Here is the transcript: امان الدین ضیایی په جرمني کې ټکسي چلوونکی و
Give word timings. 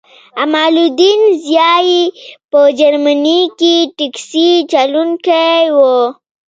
امان 0.43 0.75
الدین 0.85 1.21
ضیایی 1.45 2.01
په 2.49 2.59
جرمني 2.79 3.39
کې 3.59 3.73
ټکسي 3.97 4.49
چلوونکی 4.71 5.61
و 5.75 5.79